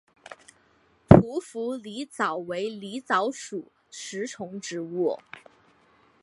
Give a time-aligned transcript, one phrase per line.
[1.09, 5.19] 匍匐狸藻为狸藻属食虫植物。